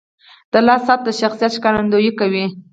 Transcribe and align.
•د 0.51 0.53
لاس 0.67 0.81
ساعت 0.87 1.01
د 1.05 1.09
شخصیت 1.19 1.51
ښکارندویي 1.57 2.11
کوي. 2.19 2.45